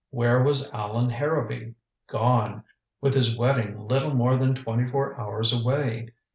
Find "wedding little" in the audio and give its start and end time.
3.37-4.15